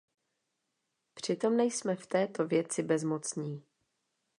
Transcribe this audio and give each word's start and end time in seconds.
Přitom 1.13 1.57
nejsme 1.57 1.95
v 1.95 2.05
této 2.07 2.47
věci 2.47 2.83
bezmocní. 2.83 3.63